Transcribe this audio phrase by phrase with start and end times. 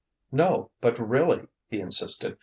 [0.31, 2.39] "No, but really!" he insisted.